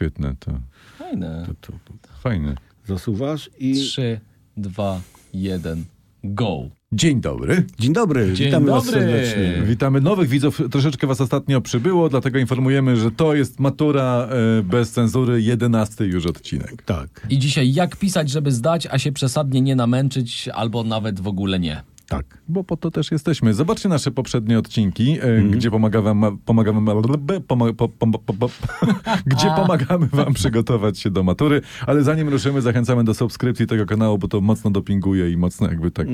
świetne 0.00 0.34
to. 0.38 0.52
Fajne. 0.98 1.46
To, 1.60 1.72
to 1.72 1.92
Fajne. 2.20 2.54
zasuwasz 2.86 3.50
i... 3.58 3.74
Trzy, 3.74 4.20
dwa, 4.56 5.00
jeden, 5.34 5.84
go. 6.24 6.68
Dzień 6.92 7.20
dobry. 7.20 7.64
Dzień 7.78 7.92
dobry, 7.92 8.32
Dzień 8.32 8.46
witamy 8.46 8.70
was 8.70 8.86
dobry. 8.86 9.00
serdecznie. 9.00 9.62
Witamy 9.66 10.00
nowych 10.00 10.28
widzów. 10.28 10.62
Troszeczkę 10.70 11.06
was 11.06 11.20
ostatnio 11.20 11.60
przybyło, 11.60 12.08
dlatego 12.08 12.38
informujemy, 12.38 12.96
że 12.96 13.10
to 13.10 13.34
jest 13.34 13.60
matura 13.60 14.28
e, 14.58 14.62
bez 14.62 14.90
cenzury, 14.92 15.42
jedenasty 15.42 16.06
już 16.06 16.26
odcinek. 16.26 16.82
Tak, 16.82 17.26
I 17.30 17.38
dzisiaj 17.38 17.72
jak 17.72 17.96
pisać, 17.96 18.30
żeby 18.30 18.52
zdać, 18.52 18.86
a 18.90 18.98
się 18.98 19.12
przesadnie 19.12 19.60
nie 19.60 19.76
namęczyć, 19.76 20.48
albo 20.48 20.84
nawet 20.84 21.20
w 21.20 21.28
ogóle 21.28 21.60
nie. 21.60 21.82
Tak. 22.10 22.38
Bo 22.48 22.64
po 22.64 22.76
to 22.76 22.90
też 22.90 23.10
jesteśmy. 23.10 23.54
Zobaczcie 23.54 23.88
nasze 23.88 24.10
poprzednie 24.10 24.58
odcinki, 24.58 25.18
e, 25.20 25.42
gdzie 25.42 25.70
pomagamy, 25.70 26.30
gdzie 29.26 29.46
pomagamy 29.56 30.06
wam 30.06 30.34
przygotować 30.34 30.98
się 30.98 31.10
do 31.10 31.22
matury. 31.22 31.60
Ale 31.86 32.02
zanim 32.02 32.28
ruszymy, 32.28 32.62
zachęcamy 32.62 33.04
do 33.04 33.14
subskrypcji 33.14 33.66
tego 33.66 33.86
kanału, 33.86 34.18
bo 34.18 34.28
to 34.28 34.40
mocno 34.40 34.70
dopinguje 34.70 35.30
i 35.30 35.36
mocno 35.36 35.68
jakby 35.68 35.90
tak 35.90 36.06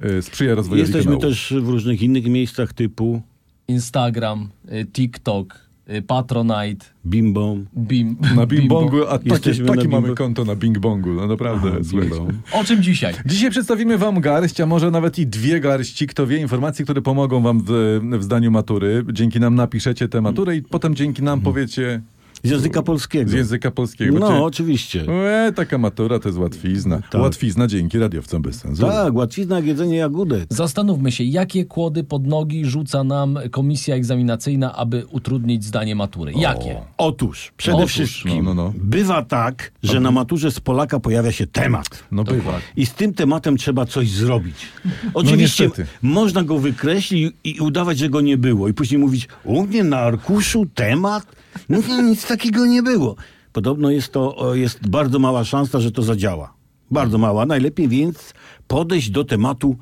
e, 0.00 0.22
sprzyja 0.22 0.54
rozwojowi 0.54 0.80
Jesteśmy 0.80 1.12
kanału. 1.12 1.22
też 1.22 1.54
w 1.62 1.68
różnych 1.68 2.02
innych 2.02 2.26
miejscach 2.26 2.72
typu 2.72 3.22
Instagram, 3.68 4.48
y, 4.72 4.86
TikTok, 4.86 5.67
y, 5.96 6.02
Patronite, 6.02 6.86
Bimbo. 7.06 7.56
Bim, 7.76 8.16
Na 8.36 8.46
Bing-Bongu, 8.46 9.02
a 9.08 9.18
takie, 9.18 9.30
Jesteśmy 9.30 9.64
na 9.64 9.74
takie 9.74 9.88
mamy 9.88 10.08
Bing- 10.08 10.14
konto 10.16 10.44
na 10.44 10.56
Bing-Bongu. 10.56 11.16
No 11.16 11.26
naprawdę, 11.26 11.68
Aha. 12.12 12.24
O 12.52 12.64
czym 12.64 12.82
dzisiaj? 12.82 13.14
Dzisiaj 13.26 13.50
przedstawimy 13.50 13.98
wam 13.98 14.20
garść, 14.20 14.60
a 14.60 14.66
może 14.66 14.90
nawet 14.90 15.18
i 15.18 15.26
dwie 15.26 15.60
garści, 15.60 16.06
kto 16.06 16.26
wie, 16.26 16.38
informacji, 16.38 16.84
które 16.84 17.02
pomogą 17.02 17.42
wam 17.42 17.62
w, 17.66 18.00
w 18.18 18.22
zdaniu 18.22 18.50
matury. 18.50 19.04
Dzięki 19.12 19.40
nam 19.40 19.54
napiszecie 19.54 20.08
tę 20.08 20.20
maturę 20.20 20.56
i 20.56 20.62
potem 20.62 20.94
dzięki 20.94 21.22
nam 21.22 21.40
powiecie 21.40 22.00
Z 22.42 22.50
języka 22.50 22.82
polskiego. 22.82 23.30
z 23.30 23.32
języka 23.32 23.70
polskiego. 23.70 24.18
No, 24.18 24.28
Cie- 24.28 24.42
oczywiście. 24.42 25.04
E, 25.46 25.52
taka 25.52 25.78
matura 25.78 26.18
to 26.18 26.28
jest 26.28 26.38
łatwizna. 26.38 27.00
Tak. 27.10 27.20
Łatwizna 27.20 27.66
dzięki 27.66 27.98
radiowcom 27.98 28.42
bez 28.42 28.58
cenzury. 28.58 28.92
Tak, 28.92 29.14
łatwizna 29.14 29.56
jak 29.56 29.66
jedzenie 29.66 29.96
jagódek. 29.96 30.46
Zastanówmy 30.50 31.12
się, 31.12 31.24
jakie 31.24 31.64
kłody 31.64 32.04
pod 32.04 32.26
nogi 32.26 32.64
rzuca 32.64 33.04
nam 33.04 33.38
komisja 33.50 33.94
egzaminacyjna, 33.94 34.76
aby 34.76 35.06
utrudnić 35.10 35.64
zdanie 35.64 35.94
matury. 35.94 36.32
Jakie? 36.36 36.76
Otóż, 36.98 37.52
przede 37.56 37.76
Otóż, 37.76 37.92
wszystkim, 37.92 38.44
no, 38.44 38.54
no, 38.54 38.62
no. 38.64 38.72
bywa 38.76 39.22
tak, 39.22 39.72
że 39.82 40.00
na 40.00 40.10
maturze 40.10 40.50
z 40.50 40.60
Polaka 40.60 41.00
pojawia 41.00 41.32
się 41.32 41.46
temat. 41.46 42.04
No 42.12 42.24
bywa. 42.24 42.60
I 42.76 42.86
z 42.86 42.92
tym 42.92 43.14
tematem 43.14 43.56
trzeba 43.56 43.86
coś 43.86 44.10
zrobić. 44.10 44.54
Oczywiście 45.14 45.64
niestety. 45.64 45.88
można 46.02 46.42
go 46.42 46.58
wykreślić 46.58 47.32
i 47.44 47.60
udawać, 47.60 47.98
że 47.98 48.08
go 48.08 48.20
nie 48.20 48.38
było. 48.38 48.68
I 48.68 48.74
później 48.74 48.98
mówić, 49.00 49.28
u 49.44 49.62
mnie 49.66 49.84
na 49.84 49.98
arkuszu 49.98 50.66
temat? 50.74 51.37
No 51.68 51.78
nie, 51.88 52.02
nic 52.02 52.26
takiego 52.26 52.66
nie 52.66 52.82
było. 52.82 53.16
Podobno 53.52 53.90
jest 53.90 54.12
to 54.12 54.54
jest 54.54 54.88
bardzo 54.88 55.18
mała 55.18 55.44
szansa, 55.44 55.80
że 55.80 55.90
to 55.92 56.02
zadziała. 56.02 56.54
Bardzo 56.90 57.18
mała. 57.18 57.46
Najlepiej 57.46 57.88
więc 57.88 58.34
podejść 58.66 59.10
do 59.10 59.24
tematu 59.24 59.76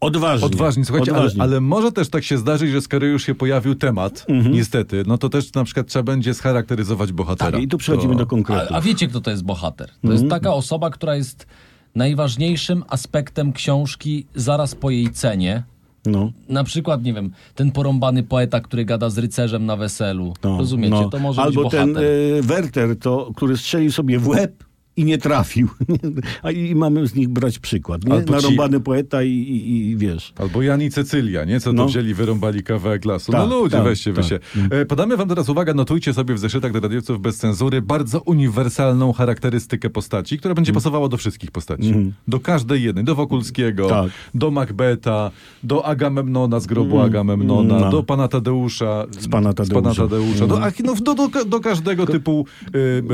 odważnie. 0.00 0.46
Odważnie, 0.46 0.84
słuchajcie, 0.84 1.10
ale, 1.12 1.20
Odważnie. 1.20 1.42
ale 1.42 1.60
może 1.60 1.92
też 1.92 2.08
tak 2.08 2.24
się 2.24 2.38
zdarzyć, 2.38 2.70
że 2.70 2.80
skoro 2.80 3.06
już 3.06 3.26
się 3.26 3.34
pojawił 3.34 3.74
temat, 3.74 4.26
niestety, 4.50 5.02
no 5.06 5.18
to 5.18 5.28
też 5.28 5.52
na 5.54 5.64
przykład 5.64 5.86
trzeba 5.86 6.02
będzie 6.02 6.34
scharakteryzować 6.34 7.12
bohatera. 7.12 7.50
Tak, 7.52 7.60
i 7.62 7.68
tu 7.68 7.78
przechodzimy 7.78 8.12
To- 8.14 8.18
do 8.18 8.24
A, 8.24 8.26
konkretu. 8.26 8.74
a 8.74 8.80
wiecie, 8.80 9.08
kto 9.08 9.20
to 9.20 9.30
jest 9.30 9.44
bohater? 9.44 9.90
To 10.06 10.12
jest 10.12 10.28
taka 10.28 10.52
osoba, 10.54 10.90
która 10.90 11.16
jest 11.16 11.46
najważniejszym 11.94 12.84
aspektem 12.88 13.52
książki 13.52 14.26
zaraz 14.34 14.74
po 14.74 14.90
jej 14.90 15.10
cenie. 15.10 15.62
No. 16.06 16.32
Na 16.48 16.64
przykład, 16.64 17.02
nie 17.02 17.12
wiem, 17.12 17.30
ten 17.54 17.70
porąbany 17.72 18.22
poeta, 18.22 18.60
który 18.60 18.84
gada 18.84 19.10
z 19.10 19.18
rycerzem 19.18 19.66
na 19.66 19.76
weselu. 19.76 20.34
No, 20.44 20.58
Rozumiecie? 20.58 20.94
no. 20.94 21.08
To 21.08 21.18
może 21.18 21.42
Albo 21.42 21.62
być 21.62 21.70
ten 21.70 21.96
e, 21.96 22.00
Werter, 22.42 22.98
to, 22.98 23.30
który 23.36 23.56
strzelił 23.56 23.92
sobie 23.92 24.18
w 24.18 24.28
łeb 24.28 24.64
i 24.96 25.04
nie 25.04 25.18
trafił. 25.18 25.68
A 26.42 26.50
i 26.50 26.74
mamy 26.74 27.06
z 27.06 27.14
nich 27.14 27.28
brać 27.28 27.58
przykład. 27.58 28.04
Nie? 28.04 28.12
Albo 28.12 28.26
ci- 28.26 28.32
Narąbany 28.32 28.80
poeta 28.80 29.22
i, 29.22 29.28
i, 29.30 29.90
i 29.90 29.96
wiesz. 29.96 30.32
Albo 30.38 30.62
Jan 30.62 30.82
i 30.82 30.90
Cecylia, 30.90 31.44
nie? 31.44 31.60
Co 31.60 31.70
to 31.70 31.76
No. 31.76 31.86
wzięli, 31.86 32.14
wyrąbali 32.14 32.62
kawałek 32.62 33.04
lasu. 33.04 33.32
Tak, 33.32 33.48
no 33.48 33.60
ludzie, 33.60 33.76
tak, 33.76 33.84
weźcie 33.84 34.12
wy 34.12 34.20
tak. 34.20 34.28
się. 34.30 34.38
E, 34.70 34.86
podamy 34.86 35.16
wam 35.16 35.28
teraz, 35.28 35.48
uwaga, 35.48 35.74
notujcie 35.74 36.14
sobie 36.14 36.34
w 36.34 36.38
zeszytach 36.38 36.72
do 36.72 36.80
radiowców 36.80 37.20
bez 37.20 37.36
cenzury 37.36 37.82
bardzo 37.82 38.20
uniwersalną 38.20 39.12
charakterystykę 39.12 39.90
postaci, 39.90 40.38
która 40.38 40.54
będzie 40.54 40.72
pasowała 40.72 41.08
do 41.08 41.16
wszystkich 41.16 41.50
postaci. 41.50 41.94
Do 42.28 42.40
każdej 42.40 42.82
jednej. 42.82 43.04
Do 43.04 43.14
Wokulskiego. 43.14 43.88
Tak. 43.88 44.10
do 44.34 44.50
Macbeta, 44.50 45.30
do 45.62 45.86
Agamemnona 45.86 46.60
z 46.60 46.66
grobu 46.66 47.00
Agamemnona, 47.00 47.78
No. 47.78 47.90
do 47.90 48.02
pana 48.02 48.28
Tadeusza. 48.28 49.06
Z 49.20 49.28
pana 49.28 49.52
Tadeusza. 49.52 49.80
Z 49.80 49.82
pana 49.82 50.08
Tadeusza. 50.08 50.46
Do, 50.46 50.58
no, 50.84 50.94
do, 51.14 51.28
do, 51.28 51.44
do 51.44 51.60
każdego 51.60 52.06
typu 52.06 52.46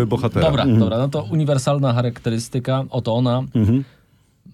y, 0.01 0.07
bohatera. 0.07 0.47
Dobra, 0.47 0.67
dobra, 0.67 0.99
no 0.99 1.09
to 1.09 1.23
uniwersalna 1.23 1.68
charakterystyka, 1.77 2.85
oto 2.91 3.15
ona. 3.15 3.43
Mhm. 3.55 3.85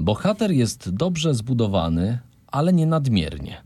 Bohater 0.01 0.51
jest 0.51 0.91
dobrze 0.91 1.35
zbudowany, 1.35 2.19
ale 2.47 2.73
nie 2.73 2.87
nadmiernie. 2.87 3.63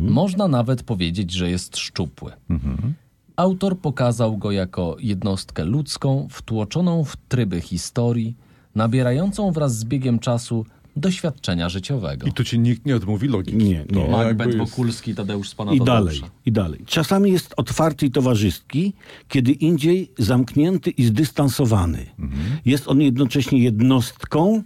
Można 0.00 0.48
nawet 0.48 0.82
powiedzieć, 0.82 1.32
że 1.32 1.50
jest 1.50 1.76
szczupły. 1.76 2.32
Autor 3.36 3.78
pokazał 3.78 4.36
go 4.36 4.50
jako 4.50 4.96
jednostkę 5.00 5.64
ludzką, 5.64 6.28
wtłoczoną 6.30 7.04
w 7.04 7.16
tryby 7.16 7.60
historii, 7.60 8.36
nabierającą 8.74 9.52
wraz 9.52 9.78
z 9.78 9.84
biegiem 9.84 10.18
czasu 10.18 10.66
doświadczenia 10.98 11.68
życiowego. 11.68 12.26
I 12.26 12.32
tu 12.32 12.44
ci 12.44 12.58
nikt 12.58 12.86
nie 12.86 12.96
odmówi 12.96 13.28
logiki. 13.28 13.56
Nie, 13.56 13.64
nie. 13.64 13.84
To 13.84 14.08
Macbeth, 14.08 14.46
jest- 14.56 14.58
Wokulski, 14.70 15.14
Tadeusz 15.14 15.48
z 15.48 15.54
pana 15.54 15.72
I 15.72 15.78
Tadeusza. 15.78 15.94
dalej, 16.04 16.20
i 16.46 16.52
dalej. 16.52 16.80
Czasami 16.86 17.32
jest 17.32 17.54
otwarty 17.56 18.06
i 18.06 18.10
towarzyski, 18.10 18.92
kiedy 19.28 19.52
indziej 19.52 20.10
zamknięty 20.18 20.90
i 20.90 21.04
zdystansowany. 21.04 22.06
Jest 22.64 22.88
on 22.88 23.00
jednocześnie 23.00 23.58
jednostką, 23.58 24.62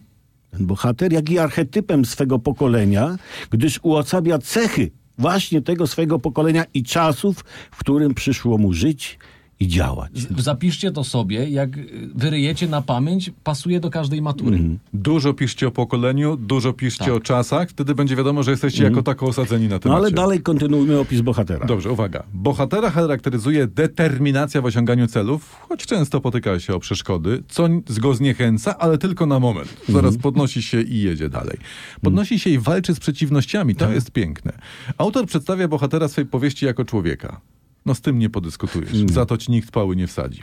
ten 0.50 0.66
bohater, 0.66 1.12
jak 1.12 1.30
i 1.30 1.38
archetypem 1.38 2.04
swego 2.04 2.38
pokolenia, 2.38 3.16
gdyż 3.50 3.80
uosabia 3.82 4.38
cechy 4.38 4.90
właśnie 5.18 5.62
tego 5.62 5.86
swego 5.86 6.18
pokolenia 6.18 6.64
i 6.74 6.82
czasów, 6.82 7.44
w 7.70 7.76
którym 7.78 8.14
przyszło 8.14 8.58
mu 8.58 8.72
żyć 8.72 9.18
i 9.62 9.68
działać. 9.68 10.10
Zapiszcie 10.38 10.92
to 10.92 11.04
sobie, 11.04 11.48
jak 11.50 11.70
wyryjecie 12.14 12.68
na 12.68 12.82
pamięć, 12.82 13.30
pasuje 13.44 13.80
do 13.80 13.90
każdej 13.90 14.22
matury. 14.22 14.60
Dużo 14.94 15.34
piszcie 15.34 15.68
o 15.68 15.70
pokoleniu, 15.70 16.36
dużo 16.36 16.72
piszcie 16.72 17.04
Tak. 17.04 17.14
o 17.14 17.20
czasach, 17.20 17.68
wtedy 17.68 17.94
będzie 17.94 18.16
wiadomo, 18.16 18.42
że 18.42 18.50
jesteście 18.50 18.84
jako 18.84 19.02
tako 19.02 19.26
osadzeni 19.26 19.68
na 19.68 19.74
No 19.74 19.78
temacie. 19.78 19.98
ale 19.98 20.10
dalej 20.10 20.40
kontynuujmy 20.42 20.98
opis 20.98 21.20
bohatera. 21.20 21.66
Dobrze, 21.66 21.90
uwaga. 21.92 22.22
Bohatera 22.34 22.90
charakteryzuje 22.90 23.66
determinacja 23.66 24.62
w 24.62 24.64
osiąganiu 24.64 25.06
celów, 25.06 25.56
choć 25.68 25.86
często 25.86 26.20
potyka 26.20 26.60
się 26.60 26.74
o 26.74 26.78
przeszkody, 26.80 27.42
co 27.48 27.68
go 28.00 28.14
zniechęca, 28.14 28.78
ale 28.78 28.98
tylko 28.98 29.26
na 29.26 29.38
moment. 29.40 29.76
Zaraz 29.88 30.16
podnosi 30.16 30.62
się 30.62 30.80
i 30.82 31.00
jedzie 31.00 31.28
dalej. 31.28 31.56
Podnosi 32.02 32.38
się 32.38 32.50
i 32.50 32.58
walczy 32.58 32.94
z 32.94 33.00
przeciwnościami, 33.00 33.74
to 33.74 33.92
jest 33.92 34.10
piękne. 34.10 34.52
Autor 34.98 35.26
przedstawia 35.26 35.68
bohatera 35.68 36.08
swej 36.08 36.26
powieści 36.26 36.66
jako 36.66 36.84
człowieka. 36.84 37.40
No 37.86 37.94
z 37.94 38.00
tym 38.00 38.18
nie 38.18 38.30
podyskutujesz. 38.30 38.92
Za 39.12 39.26
to 39.26 39.36
ci 39.36 39.50
nikt 39.50 39.70
pały 39.70 39.96
nie 39.96 40.06
wsadzi. 40.06 40.40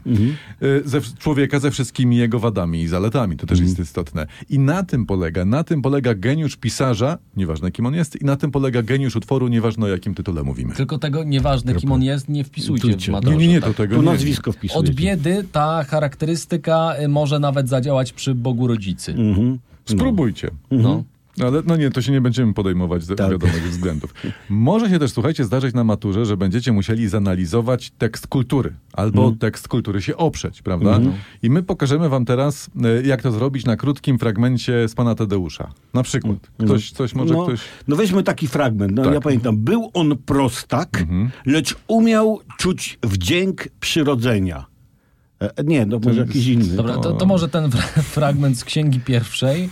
Y, 0.64 0.82
Ze, 0.86 1.02
w- 1.02 1.18
człowieka 1.18 1.60
ze 1.60 1.72
wszystkimi 1.72 2.18
jego 2.18 2.40
wadami 2.40 2.82
i 2.82 2.88
zaletami. 2.88 3.38
To 3.38 3.48
też 3.48 3.60
jest 3.60 3.80
istotne. 3.80 4.28
I 4.50 4.60
na 4.60 4.84
tym 4.84 5.06
polega, 5.06 5.46
na 5.46 5.64
tym 5.64 5.82
polega 5.82 6.16
geniusz 6.16 6.56
pisarza, 6.58 7.18
nieważne 7.38 7.72
kim 7.72 7.86
on 7.86 7.94
jest, 7.94 8.22
i 8.22 8.26
na 8.26 8.36
tym 8.36 8.52
polega 8.52 8.82
geniusz 8.84 9.16
utworu, 9.16 9.48
nieważne 9.48 9.86
o 9.86 9.90
jakim 9.90 10.16
tytule 10.16 10.44
mówimy. 10.44 10.74
Tylko 10.76 10.98
tego, 10.98 11.24
nieważne 11.24 11.76
kim 11.76 11.92
on 11.92 12.04
jest, 12.04 12.30
nie 12.30 12.44
wpisujcie 12.44 12.82
w 12.88 12.92
Wpisujcie. 12.92 13.12
maturze. 13.12 13.36
Nie, 13.38 13.48
nie, 13.48 13.54
nie, 13.54 13.62
tak? 13.62 13.70
to 13.70 13.74
tego 13.84 13.96
Tu 13.96 14.02
nie. 14.02 14.10
nazwisko 14.12 14.52
wpisujecie. 14.52 14.90
Od 14.92 14.96
biedy 14.96 15.46
ta 15.52 15.84
charakterystyka 15.84 16.94
y, 17.04 17.08
może 17.08 17.40
nawet 17.40 17.70
zadziałać 17.70 18.14
przy 18.14 18.36
Bogu 18.36 18.68
Rodzicy. 18.68 19.12
Mhm. 19.12 19.60
Spróbujcie. 19.86 20.52
No. 20.72 21.04
Ale 21.46 21.62
no 21.66 21.76
nie, 21.76 21.90
to 21.90 22.02
się 22.02 22.12
nie 22.12 22.22
będziemy 22.22 22.54
podejmować 22.54 23.04
z 23.04 23.08
Tak. 23.08 23.32
wiadomych 23.32 23.70
względów. 23.72 24.14
Może 24.50 24.90
się 24.90 25.00
też, 25.00 25.12
słuchajcie, 25.12 25.44
zdarzyć 25.46 25.76
na 25.76 25.84
maturze, 25.84 26.26
że 26.26 26.38
będziecie 26.38 26.72
musieli 26.72 27.08
zanalizować 27.08 27.92
tekst 27.98 28.28
kultury. 28.28 28.74
Albo 28.94 29.22
Mhm. 29.22 29.38
tekst 29.38 29.68
kultury 29.68 30.02
się 30.02 30.18
oprzeć, 30.18 30.62
prawda? 30.62 31.00
I 31.44 31.50
my 31.50 31.64
pokażemy 31.64 32.10
wam 32.10 32.26
teraz, 32.26 32.70
e, 32.84 33.08
jak 33.08 33.22
to 33.22 33.32
zrobić 33.32 33.66
na 33.66 33.76
krótkim 33.76 34.20
fragmencie 34.20 34.88
z 34.88 34.96
pana 34.96 35.16
Tadeusza. 35.16 35.72
Na 35.94 36.04
przykład. 36.04 36.36
Ktoś, 36.66 36.92
coś 36.92 37.16
może 37.16 37.34
no, 37.34 37.44
ktoś... 37.44 37.60
no 37.88 37.96
weźmy 37.96 38.24
taki 38.24 38.48
fragment. 38.48 38.94
No, 38.96 39.04
Tak. 39.04 39.14
Ja 39.14 39.22
pamiętam, 39.22 39.58
był 39.58 39.92
on 39.94 40.18
prostak, 40.26 41.04
lecz 41.46 41.76
umiał 41.88 42.40
czuć 42.58 43.00
wdzięk 43.04 43.68
przyrodzenia. 43.80 44.66
E, 45.42 45.64
nie, 45.64 45.86
no 45.86 46.00
może 46.06 46.20
jakiś 46.22 46.48
inny. 46.48 46.76
Dobra, 46.76 46.98
to, 46.98 47.14
to 47.14 47.26
może 47.26 47.48
ten 47.50 47.70
fra- 47.72 48.02
fragment 48.16 48.58
z 48.60 48.64
księgi 48.64 49.00
pierwszej. 49.00 49.70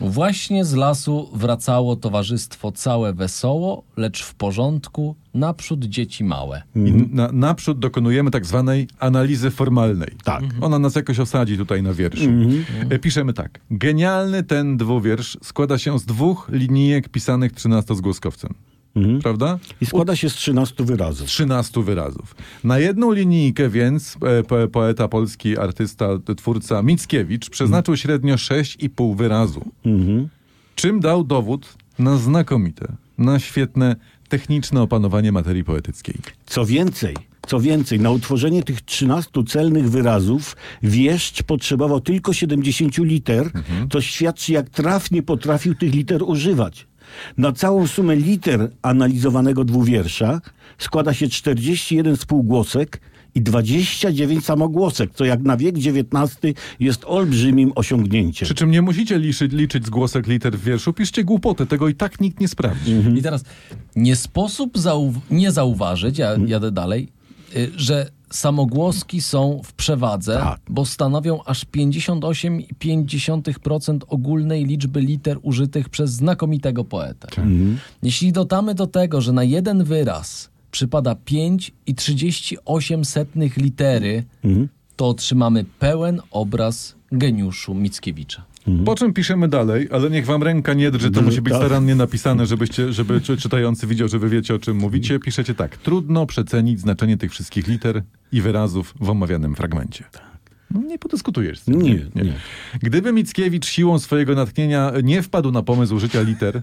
Właśnie 0.00 0.64
z 0.64 0.74
lasu 0.74 1.28
wracało 1.34 1.96
towarzystwo 1.96 2.72
całe 2.72 3.12
wesoło, 3.12 3.82
lecz 3.96 4.22
w 4.24 4.34
porządku, 4.34 5.16
naprzód 5.34 5.84
dzieci 5.84 6.24
małe. 6.24 6.62
I 6.76 6.92
na, 7.10 7.32
naprzód 7.32 7.78
dokonujemy 7.78 8.30
tak 8.30 8.46
zwanej 8.46 8.88
analizy 8.98 9.50
formalnej. 9.50 10.10
Tak. 10.24 10.44
Ona 10.60 10.78
nas 10.78 10.94
jakoś 10.94 11.20
osadzi 11.20 11.56
tutaj 11.56 11.82
na 11.82 11.94
wierszu. 11.94 12.30
E, 12.90 12.98
Piszemy 12.98 13.32
tak. 13.32 13.60
Genialny 13.70 14.42
ten 14.42 14.76
dwuwiersz 14.76 15.38
składa 15.42 15.78
się 15.78 15.98
z 15.98 16.04
dwóch 16.04 16.48
linijek 16.52 17.08
pisanych 17.08 17.52
trzynastozgłoskowcem. 17.52 18.54
Prawda? 19.22 19.58
I 19.80 19.86
składa 19.86 20.16
się 20.16 20.30
z 20.30 20.34
13 20.34 20.84
wyrazów. 20.84 21.28
13 21.28 21.82
wyrazów. 21.82 22.34
Na 22.64 22.78
jedną 22.78 23.12
linijkę 23.12 23.68
więc 23.68 24.16
e, 24.22 24.42
po, 24.42 24.68
poeta 24.68 25.08
polski, 25.08 25.58
artysta, 25.58 26.08
twórca 26.36 26.82
Mickiewicz 26.82 27.50
przeznaczył 27.50 27.96
średnio 27.96 28.34
6,5 28.34 29.16
wyrazu. 29.16 29.70
Czym 30.74 31.00
dał 31.00 31.24
dowód 31.24 31.76
na 31.98 32.16
znakomite, 32.16 32.92
na 33.18 33.38
świetne 33.38 33.96
techniczne 34.28 34.82
opanowanie 34.82 35.32
materii 35.32 35.64
poetyckiej. 35.64 36.14
Co 36.46 36.66
więcej, 36.66 37.16
co 37.46 37.60
więcej, 37.60 38.00
na 38.00 38.10
utworzenie 38.10 38.62
tych 38.62 38.80
13 38.80 39.30
celnych 39.48 39.90
wyrazów 39.90 40.56
wieszcz 40.82 41.42
potrzebował 41.42 42.00
tylko 42.00 42.32
70 42.32 42.98
liter, 42.98 43.50
co 43.92 44.00
świadczy 44.00 44.52
jak 44.52 44.70
trafnie 44.70 45.22
potrafił 45.22 45.74
tych 45.74 45.94
liter 45.94 46.22
używać. 46.22 46.86
Na 47.38 47.52
całą 47.52 47.86
sumę 47.86 48.16
liter 48.16 48.70
analizowanego 48.82 49.64
dwuwiersza 49.64 50.40
składa 50.78 51.14
się 51.14 51.28
41 51.28 52.16
spółgłosek 52.16 53.00
i 53.34 53.42
29 53.42 54.44
samogłosek, 54.44 55.10
co 55.14 55.24
jak 55.24 55.40
na 55.42 55.56
wiek 55.56 55.74
XIX 55.76 56.54
jest 56.80 57.04
olbrzymim 57.04 57.72
osiągnięciem. 57.74 58.46
Przy 58.46 58.54
czym 58.54 58.70
nie 58.70 58.82
musicie 58.82 59.18
liczyć, 59.18 59.52
liczyć 59.52 59.86
z 59.86 59.90
głosek 59.90 60.26
liter 60.26 60.58
w 60.58 60.64
wierszu, 60.64 60.92
piszcie 60.92 61.24
głupotę, 61.24 61.66
tego 61.66 61.88
i 61.88 61.94
tak 61.94 62.20
nikt 62.20 62.40
nie 62.40 62.48
sprawdzi. 62.48 62.92
I 63.18 63.22
teraz 63.22 63.44
nie 63.96 64.16
sposób 64.16 64.78
zau- 64.78 65.12
nie 65.30 65.52
zauważyć, 65.52 66.18
ja 66.18 66.36
jadę 66.46 66.70
dalej, 66.72 67.08
y, 67.56 67.70
że 67.76 68.10
samogłoski 68.30 69.20
są 69.20 69.60
w 69.64 69.72
przewadze, 69.72 70.34
Tak. 70.34 70.60
bo 70.68 70.84
stanowią 70.84 71.44
aż 71.44 71.66
58,5% 71.66 73.98
ogólnej 74.08 74.64
liczby 74.64 75.00
liter 75.00 75.38
użytych 75.42 75.88
przez 75.88 76.10
znakomitego 76.10 76.84
poetę. 76.84 77.28
Jeśli 78.02 78.32
dodamy 78.32 78.74
do 78.74 78.86
tego, 78.86 79.20
że 79.20 79.32
na 79.32 79.44
jeden 79.44 79.84
wyraz 79.84 80.50
przypada 80.70 81.14
5,38 81.14 83.04
setnych 83.04 83.56
litery, 83.56 84.24
to 84.96 85.08
otrzymamy 85.08 85.64
pełen 85.78 86.20
obraz 86.30 86.94
geniuszu 87.12 87.74
Mickiewicza. 87.74 88.42
Po 88.84 88.94
czym 88.94 89.12
piszemy 89.12 89.48
dalej, 89.48 89.88
ale 89.92 90.10
niech 90.10 90.26
wam 90.26 90.42
ręka 90.42 90.74
nie 90.74 90.90
drży, 90.90 91.10
to 91.10 91.22
musi 91.22 91.40
być 91.42 91.52
tak. 91.52 91.62
starannie 91.62 91.94
napisane, 91.94 92.46
żebyście, 92.46 92.92
żeby 92.92 93.20
czy- 93.20 93.36
czytający 93.36 93.86
widział, 93.86 94.08
że 94.08 94.18
wy 94.18 94.28
wiecie 94.28 94.54
o 94.54 94.58
czym 94.58 94.76
mówicie. 94.76 95.18
Piszecie 95.18 95.54
tak. 95.54 95.76
Trudno 95.76 96.26
przecenić 96.26 96.80
znaczenie 96.80 97.16
tych 97.16 97.30
wszystkich 97.30 97.66
liter 97.68 98.02
i 98.32 98.40
wyrazów 98.40 98.94
w 99.00 99.10
omawianym 99.10 99.54
fragmencie. 99.54 100.04
No, 100.70 100.80
nie 100.82 100.98
podyskutujesz 100.98 101.58
z 101.58 101.64
tym. 101.64 101.82
Nie, 101.82 101.94
nie. 102.14 102.32
Gdyby 102.82 103.12
Mickiewicz 103.12 103.66
siłą 103.66 103.98
swojego 103.98 104.34
natchnienia 104.34 104.92
nie 105.02 105.22
wpadł 105.22 105.50
na 105.50 105.62
pomysł 105.62 105.94
użycia 105.94 106.22
liter, 106.22 106.62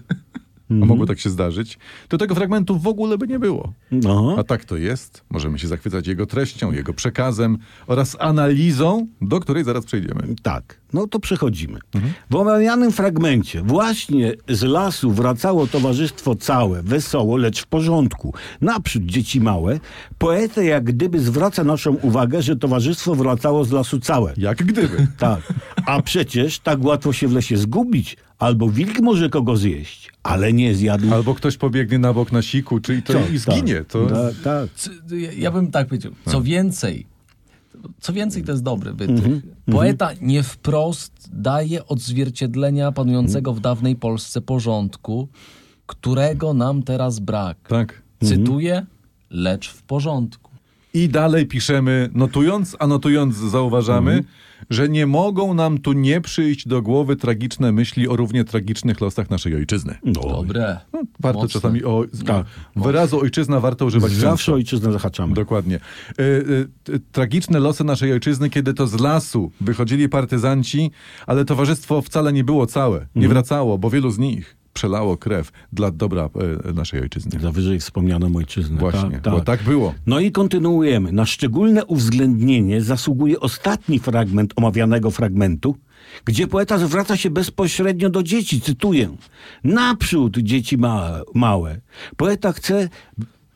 a 0.70 0.72
Mhm. 0.72 0.88
mogło 0.88 1.06
tak 1.06 1.18
się 1.18 1.30
zdarzyć, 1.30 1.78
to 2.08 2.18
tego 2.18 2.34
fragmentu 2.34 2.78
w 2.78 2.86
ogóle 2.86 3.18
by 3.18 3.26
nie 3.26 3.38
było. 3.38 3.72
No. 3.90 4.36
A 4.38 4.44
tak 4.44 4.64
to 4.64 4.76
jest. 4.76 5.24
Możemy 5.30 5.58
się 5.58 5.68
zachwycać 5.68 6.06
jego 6.06 6.26
treścią, 6.26 6.72
jego 6.72 6.94
przekazem 6.94 7.58
oraz 7.86 8.16
analizą, 8.20 9.06
do 9.20 9.40
której 9.40 9.64
zaraz 9.64 9.84
przejdziemy. 9.84 10.22
Tak, 10.42 10.80
no 10.96 11.06
to 11.06 11.20
przechodzimy. 11.20 11.78
W 12.30 12.34
omawianym 12.36 12.92
fragmencie 12.92 13.62
właśnie 13.62 14.32
z 14.48 14.62
lasu 14.62 15.10
wracało 15.10 15.66
towarzystwo 15.66 16.34
całe, 16.34 16.82
wesoło, 16.82 17.36
lecz 17.36 17.62
w 17.62 17.66
porządku. 17.66 18.34
Naprzód 18.60 19.02
dzieci 19.02 19.40
małe. 19.40 19.80
Poeta 20.18 20.62
jak 20.62 20.84
gdyby 20.84 21.20
zwraca 21.20 21.64
naszą 21.64 21.94
uwagę, 21.94 22.42
że 22.42 22.56
towarzystwo 22.56 23.14
wracało 23.14 23.64
z 23.64 23.72
lasu 23.72 24.00
całe. 24.00 24.32
Jak 24.36 24.58
gdyby. 24.64 25.06
Tak. 25.18 25.40
A 25.86 26.02
przecież 26.02 26.58
tak 26.58 26.84
łatwo 26.84 27.12
się 27.12 27.28
w 27.28 27.32
lesie 27.32 27.56
zgubić. 27.56 28.16
Albo 28.38 28.68
wilk 28.68 29.00
może 29.00 29.28
kogo 29.28 29.56
zjeść, 29.56 30.12
ale 30.22 30.52
nie 30.52 30.74
zjadł. 30.74 31.14
Albo 31.14 31.34
ktoś 31.34 31.56
pobiegnie 31.56 31.98
na 31.98 32.12
bok 32.12 32.32
na 32.32 32.42
siku, 32.42 32.80
czyli 32.80 33.02
to 33.02 33.12
Co? 33.12 33.18
i 33.32 33.38
zginie. 33.38 33.74
Tak, 33.74 33.86
To... 33.86 34.06
tak, 34.06 34.34
tak. 34.44 34.68
Ja 35.36 35.50
bym 35.50 35.70
tak 35.70 35.86
powiedział. 35.88 36.12
Co 36.28 36.42
więcej, 36.42 37.06
co 38.00 38.12
więcej 38.12 38.42
to 38.44 38.52
jest 38.52 38.62
dobry 38.64 38.92
wytrych. 38.92 39.18
Mhm, 39.24 39.42
Poeta 39.72 40.10
nie 40.20 40.42
wprost 40.42 41.28
daje 41.32 41.86
odzwierciedlenia 41.86 42.92
panującego 42.92 43.52
w 43.52 43.60
dawnej 43.60 43.96
Polsce 43.96 44.40
porządku, 44.40 45.28
którego 45.86 46.54
nam 46.54 46.82
teraz 46.82 47.18
brak. 47.18 47.68
Tak. 47.68 48.02
Cytuję, 48.24 48.86
lecz 49.30 49.68
w 49.70 49.82
porządku. 49.82 50.50
I 50.94 51.08
dalej 51.08 51.46
piszemy, 51.46 52.10
notując, 52.14 52.76
a 52.78 52.86
notując 52.86 53.36
zauważamy, 53.36 54.10
Mhm. 54.12 54.32
Że 54.70 54.88
nie 54.88 55.06
mogą 55.06 55.54
nam 55.54 55.78
tu 55.78 55.92
nie 55.92 56.20
przyjść 56.20 56.68
do 56.68 56.82
głowy 56.82 57.16
tragiczne 57.16 57.72
myśli 57.72 58.08
o 58.08 58.16
równie 58.16 58.44
tragicznych 58.44 59.00
losach 59.00 59.30
naszej 59.30 59.54
ojczyzny. 59.54 59.98
No, 60.04 60.12
Dobre. 60.12 60.80
No, 60.92 61.02
warto 61.20 61.40
Mocne. 61.40 61.52
czasami 61.52 61.84
o 61.84 62.04
Tak. 62.26 62.46
wyrazu 62.76 63.20
ojczyzna 63.20 63.60
warto 63.60 63.84
używać 63.86 64.12
zawsze 64.12 64.36
często. 64.44 64.52
ojczyznę 64.54 64.92
zahaczamy. 64.92 65.34
Dokładnie. 65.34 65.76
Y, 65.76 66.22
y, 66.22 66.92
y, 66.94 67.00
tragiczne 67.12 67.60
losy 67.60 67.84
naszej 67.84 68.12
ojczyzny, 68.12 68.50
kiedy 68.50 68.74
to 68.74 68.86
z 68.86 69.00
lasu 69.00 69.50
wychodzili 69.60 70.08
partyzanci, 70.08 70.90
ale 71.26 71.44
towarzystwo 71.44 72.02
wcale 72.02 72.32
nie 72.32 72.44
było 72.44 72.66
całe. 72.66 72.96
Mhm. 72.96 73.10
Nie 73.22 73.28
wracało, 73.28 73.78
bo 73.78 73.90
wielu 73.90 74.10
z 74.10 74.18
nich 74.18 74.56
przelało 74.76 75.16
krew 75.16 75.52
dla 75.72 75.90
dobra 75.90 76.28
y, 76.70 76.72
naszej 76.72 77.00
ojczyzny. 77.00 77.40
Za 77.40 77.52
wyżej 77.52 77.80
wspomnianą 77.80 78.36
ojczyznę. 78.36 78.78
Właśnie, 78.78 79.10
tak, 79.10 79.22
tak. 79.22 79.34
bo 79.34 79.40
tak 79.40 79.62
było. 79.62 79.94
No 80.06 80.20
i 80.20 80.32
kontynuujemy. 80.32 81.12
Na 81.12 81.26
szczególne 81.26 81.84
uwzględnienie 81.84 82.80
zasługuje 82.80 83.40
ostatni 83.40 83.98
fragment 83.98 84.52
omawianego 84.56 85.10
fragmentu, 85.10 85.76
gdzie 86.24 86.46
poeta 86.46 86.78
zwraca 86.78 87.16
się 87.16 87.30
bezpośrednio 87.30 88.10
do 88.10 88.22
dzieci. 88.22 88.60
Cytuję. 88.60 89.16
Naprzód, 89.64 90.38
dzieci 90.38 90.78
małe. 91.34 91.80
Poeta 92.16 92.52
chce 92.52 92.88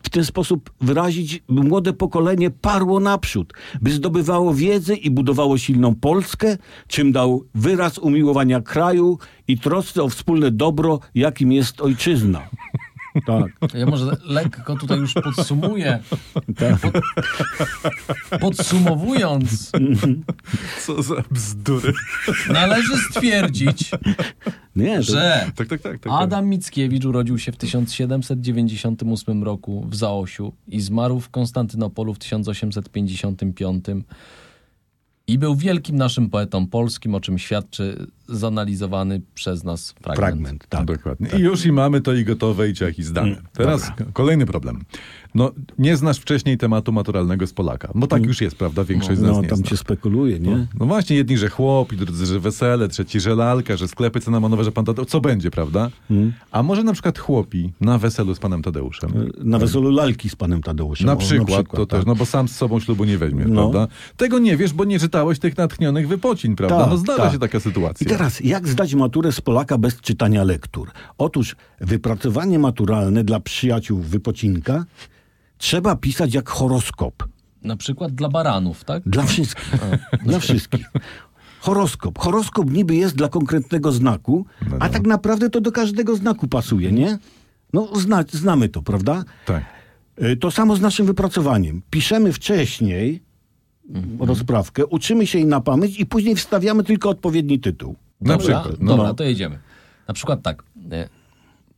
w 0.03 0.09
ten 0.11 0.25
sposób 0.25 0.71
wyrazić, 0.81 1.43
by 1.49 1.63
młode 1.63 1.93
pokolenie 1.93 2.51
parło 2.51 3.01
naprzód, 3.01 3.53
by 3.81 3.91
zdobywało 3.91 4.55
wiedzę 4.55 4.95
i 4.95 5.11
budowało 5.11 5.59
silną 5.59 5.95
Polskę, 5.95 6.57
czym 6.89 7.13
dał 7.13 7.45
wyraz 7.55 7.99
umiłowania 7.99 8.61
kraju 8.61 9.19
i 9.49 9.59
trosce 9.59 10.03
o 10.03 10.09
wspólne 10.09 10.51
dobro, 10.51 11.01
jakim 11.15 11.53
jest 11.53 11.81
ojczyzna. 11.81 12.49
Tak. 13.27 13.53
Ja 13.81 13.87
może 13.87 14.17
lekko 14.25 14.77
tutaj 14.77 14.99
już 14.99 15.15
podsumuję. 15.15 15.99
tak. 16.57 16.81
Pod, 16.81 16.93
podsumowując, 18.41 19.73
Co 20.87 21.03
za 21.03 21.15
bzdury. 21.31 21.93
należy 22.53 22.97
stwierdzić, 23.11 23.91
Nie, 24.77 24.97
to... 24.97 25.03
że 25.03 25.47
tak, 25.57 25.69
tak, 25.69 25.81
tak. 25.83 26.01
tak 26.01 26.13
Adam 26.13 26.47
Mickiewicz 26.47 27.05
urodził 27.05 27.39
się 27.39 27.53
w 27.53 27.57
1798 27.57 29.45
roku 29.45 29.87
w 29.89 29.97
Zaosiu 29.97 30.53
i 30.69 30.81
zmarł 30.81 31.21
w 31.21 31.29
Konstantynopolu 31.31 32.15
w 32.15 32.19
1855 32.19 33.85
i 35.27 35.39
był 35.39 35.57
wielkim 35.57 35.97
naszym 35.97 36.31
poetą 36.31 36.67
polskim, 36.67 37.15
o 37.15 37.21
czym 37.21 37.39
świadczy 37.39 38.07
zanalizowany 38.31 39.21
przez 39.35 39.65
nas 39.65 39.91
fragment. 39.93 40.19
Fragment, 40.19 40.67
tak. 40.69 40.85
Dokładnie. 40.85 41.29
I 41.39 41.41
już 41.43 41.67
i 41.67 41.73
mamy 41.73 42.01
to 42.01 42.15
i 42.15 42.25
gotowe, 42.25 42.69
i 42.69 42.75
ciach, 42.75 42.99
i 42.99 43.03
zdane. 43.03 43.37
Teraz 43.53 43.91
k- 43.91 44.05
kolejny 44.13 44.47
problem. 44.47 44.85
No, 45.35 45.51
nie 45.79 45.97
znasz 45.97 46.19
wcześniej 46.19 46.59
tematu 46.59 46.93
maturalnego 46.93 47.47
z 47.47 47.53
Polaka. 47.53 47.89
Bo 47.95 48.07
tak 48.07 48.27
już 48.27 48.41
jest, 48.41 48.57
prawda? 48.57 48.85
Większość 48.85 49.19
z 49.19 49.23
nas 49.23 49.33
No, 49.37 49.43
nie 49.43 49.49
tam 49.49 49.59
zna. 49.59 49.67
się 49.69 49.77
spekuluje, 49.77 50.41
nie? 50.41 50.67
No 50.81 50.87
właśnie, 50.87 51.17
jedni, 51.17 51.39
że 51.39 51.49
chłop, 51.49 51.93
i 51.93 51.97
drudzy, 51.97 52.27
że 52.27 52.41
wesele, 52.41 52.89
trzeci, 52.89 53.21
że 53.21 53.35
lalka, 53.35 53.77
że 53.77 53.89
sklepy 53.89 54.21
cynamonowe, 54.21 54.65
że 54.65 54.73
pan 54.73 54.85
Tadeusz. 54.85 55.09
Co 55.09 55.21
będzie, 55.21 55.51
prawda? 55.51 55.91
Hmm. 56.09 56.33
A 56.53 56.63
może 56.63 56.85
na 56.85 56.93
przykład 56.93 57.19
chłopi 57.19 57.73
na 57.81 57.99
weselu 57.99 58.35
z 58.35 58.39
panem 58.39 58.63
Tadeuszem? 58.63 59.11
Na 59.45 59.59
weselu 59.59 59.91
lalki 59.91 60.29
z 60.31 60.37
panem 60.37 60.63
Tadeuszem. 60.63 61.07
Na 61.07 61.13
O, 61.13 61.17
przykład, 61.17 61.67
to 61.71 61.87
tak. 61.87 61.99
też, 61.99 62.07
no 62.07 62.15
bo 62.15 62.27
sam 62.27 62.49
z 62.49 62.57
sobą 62.57 62.81
ślubu 62.81 63.05
nie 63.05 63.19
weźmie, 63.19 63.45
No. 63.49 63.71
prawda? 63.71 63.95
Tego 64.17 64.39
nie 64.39 64.57
wiesz, 64.57 64.73
bo 64.73 64.85
nie 64.85 64.99
czytałeś 65.01 65.39
tych 65.39 65.57
natchnionych 65.57 66.09
wypocin, 66.09 66.57
prawda? 66.57 66.79
Tak, 66.79 66.91
no 66.91 66.97
zdarza 66.97 67.23
tak. 67.23 67.33
się 67.33 67.39
taka 67.39 67.61
sytuacja. 67.61 68.07
Teraz, 68.21 68.41
jak 68.41 68.69
zdać 68.69 68.95
maturę 68.95 69.33
z 69.33 69.41
Polaka 69.41 69.79
bez 69.79 70.01
czytania 70.01 70.45
lektur? 70.45 70.91
Otóż 71.19 71.57
wypracowanie 71.81 72.59
maturalne 72.59 73.25
dla 73.25 73.41
przyjaciół 73.41 73.99
wypocinka 74.01 74.85
trzeba 75.59 75.97
pisać 75.97 76.35
jak 76.35 76.49
horoskop. 76.49 77.29
Na 77.63 77.77
przykład 77.77 78.13
dla 78.13 78.29
baranów, 78.29 78.85
tak? 78.85 79.03
Dla 79.07 79.23
wszystkich. 79.23 79.71
Dla 80.27 80.39
wszystkich. 80.39 80.91
Horoskop. 81.61 82.19
Horoskop 82.19 82.71
niby 82.71 82.95
jest 82.95 83.17
dla 83.17 83.29
konkretnego 83.29 83.93
znaku, 83.93 84.47
a 84.81 84.89
tak 84.89 85.07
naprawdę 85.07 85.51
to 85.51 85.61
do 85.61 85.73
każdego 85.73 86.17
znaku 86.17 86.49
pasuje, 86.49 86.93
nie? 86.93 87.19
No, 87.73 87.89
zna, 87.97 88.25
znamy 88.33 88.69
to, 88.69 88.83
prawda? 88.83 89.25
Tak. 89.47 89.65
Y, 90.23 90.37
To 90.37 90.51
samo 90.51 90.77
z 90.77 90.81
naszym 90.81 91.07
wypracowaniem. 91.07 91.83
Piszemy 91.91 92.33
wcześniej 92.33 93.23
rozprawkę, 94.19 94.87
uczymy 94.87 95.27
się 95.27 95.39
jej 95.39 95.47
na 95.47 95.61
pamięć 95.61 96.01
i 96.01 96.07
później 96.07 96.37
wstawiamy 96.37 96.85
tylko 96.85 97.09
odpowiedni 97.09 97.61
tytuł. 97.61 97.97
Na 98.21 98.37
Dobra, 98.39 98.61
przykład. 98.61 98.81
No. 98.81 98.97
dobra 98.97 99.15
to 99.15 99.25
jedziemy. 99.25 99.59
Na 100.09 100.15
przykład 100.15 100.43
tak. 100.43 100.63
e, 100.93 101.09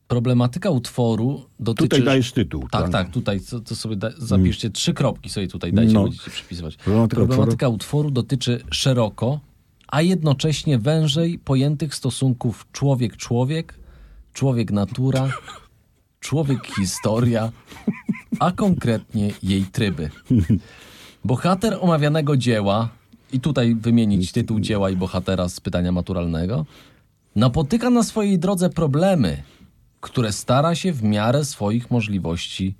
Problematyka 0.08 0.70
utworu 0.70 1.44
dotyczy... 1.60 1.88
Tutaj 1.88 2.02
dajesz 2.04 2.32
tytuł. 2.32 2.68
Tak, 2.70 2.88
tak, 2.90 3.10
tutaj 3.10 3.40
to, 3.40 3.60
to 3.60 3.76
sobie 3.76 3.96
da, 3.96 4.10
zapiszcie 4.18 4.70
trzy 4.70 4.94
kropki 4.94 5.30
sobie 5.30 5.48
tutaj 5.48 5.72
dajcie, 5.72 5.92
No. 5.92 6.02
będziecie 6.02 6.30
przypisywać. 6.30 6.76
Problematyka 6.76 7.16
Problematyka 7.16 7.68
utworu 7.68 8.10
dotyczy 8.10 8.60
szeroko, 8.70 9.40
a 9.88 10.02
jednocześnie 10.02 10.78
wężej 10.78 11.38
pojętych 11.38 11.94
stosunków 11.94 12.66
człowiek-człowiek, 12.72 13.74
człowiek-natura, 14.32 15.28
człowiek 16.20 16.66
historia, 16.66 17.52
a 18.38 18.50
konkretnie 18.52 19.30
jej 19.42 19.62
tryby. 19.64 20.10
Bohater 21.24 21.78
omawianego 21.80 22.36
dzieła, 22.36 22.88
i 23.32 23.40
tutaj 23.40 23.74
wymienić 23.74 24.32
tytuł 24.32 24.60
dzieła 24.60 24.90
i 24.90 24.96
bohatera 24.96 25.48
z 25.48 25.60
pytania 25.60 25.92
maturalnego, 25.92 26.66
napotyka 27.36 27.90
na 27.90 28.02
swojej 28.02 28.38
drodze 28.38 28.70
problemy, 28.70 29.42
które 30.00 30.32
stara 30.32 30.74
się 30.74 30.92
w 30.92 31.02
miarę 31.02 31.44
swoich 31.44 31.90
możliwości 31.90 32.74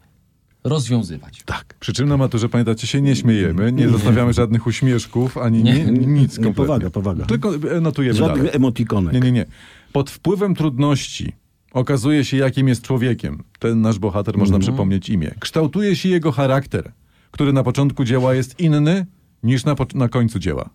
rozwiązywać. 0.64 1.42
Tak. 1.44 1.74
Przy 1.80 1.92
czym 1.92 2.08
na 2.08 2.16
maturze, 2.16 2.48
pamiętacie, 2.48 2.86
się 2.86 3.00
nie 3.00 3.16
śmiejemy, 3.16 3.72
nie 3.72 3.88
zostawiamy 3.88 4.32
żadnych 4.32 4.66
uśmieszków, 4.66 5.38
ani 5.38 5.62
Nie. 5.62 5.84
nie, 5.84 6.06
nic 6.06 6.38
Nie, 6.38 6.54
powaga, 6.54 6.90
powaga. 6.90 7.26
Tylko 7.26 7.54
e, 7.54 7.80
notujemy 7.80 8.18
Żadnych 8.18 8.36
dalej. 8.38 8.56
emotikonek. 8.56 9.14
Nie, 9.14 9.20
nie, 9.20 9.32
nie. 9.32 9.46
Pod 9.92 10.10
wpływem 10.10 10.54
trudności 10.54 11.32
okazuje 11.72 12.24
się, 12.24 12.36
jakim 12.36 12.68
jest 12.68 12.82
człowiekiem. 12.82 13.42
Ten 13.58 13.80
nasz 13.80 13.98
bohater, 13.98 14.38
można 14.38 14.58
przypomnieć 14.58 15.08
imię. 15.08 15.34
Kształtuje 15.40 15.96
się 15.96 16.08
jego 16.08 16.32
charakter, 16.32 16.92
który 17.30 17.52
na 17.52 17.62
początku 17.64 18.04
dzieła 18.04 18.34
jest 18.34 18.60
inny 18.60 19.06
niż 19.42 19.64
na, 19.64 19.74
na 19.94 20.08
końcu 20.08 20.38
dzieła. 20.38 20.70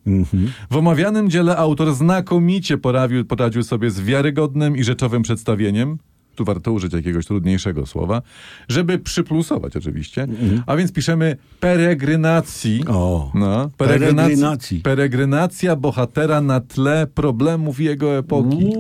W 0.72 0.78
omawianym 0.78 1.30
dziele 1.30 1.58
autor 1.58 1.94
znakomicie 1.94 2.78
poradził, 2.78 3.26
poradził 3.26 3.64
sobie 3.64 3.92
z 3.92 4.02
wiarygodnym 4.02 4.78
i 4.78 4.84
rzeczowym 4.84 5.22
przedstawieniem, 5.22 5.98
tu 6.36 6.46
warto 6.46 6.72
użyć 6.72 6.94
jakiegoś 6.94 7.26
trudniejszego 7.26 7.86
słowa, 7.86 8.22
żeby 8.70 9.00
przyplusować 9.00 9.76
oczywiście, 9.78 10.28
a 10.66 10.76
więc 10.76 10.92
piszemy 10.92 11.38
peregrynacji. 11.60 12.84
O. 12.88 13.32
No, 13.36 13.70
Peregrynacji. 13.78 14.80
Peregrynacja 14.80 15.76
bohatera 15.76 16.42
na 16.42 16.60
tle 16.60 17.08
problemów 17.14 17.80
jego 17.80 18.18
epoki. 18.18 18.74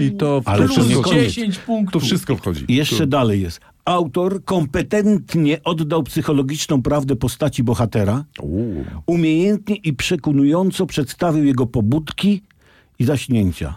I 0.00 0.10
to, 0.12 0.40
w 0.40 0.48
Ale 0.48 0.68
to 0.68 0.74
to 0.74 0.80
wszystko, 0.82 1.02
koniec. 1.02 1.24
10 1.32 1.58
tu 1.58 1.66
punktów. 1.66 2.02
wszystko 2.02 2.36
wchodzi. 2.36 2.64
I 2.68 2.74
jeszcze 2.76 2.98
Tu. 2.98 3.06
dalej 3.06 3.42
jest. 3.42 3.60
Autor 3.88 4.44
kompetentnie 4.44 5.60
oddał 5.64 6.02
psychologiczną 6.02 6.82
prawdę 6.82 7.16
postaci 7.16 7.62
bohatera, 7.62 8.24
umiejętnie 9.06 9.76
i 9.76 9.92
przekonująco 9.92 10.86
przedstawił 10.86 11.44
jego 11.44 11.66
pobudki 11.66 12.42
i 12.98 13.04
zaśnięcia. 13.04 13.74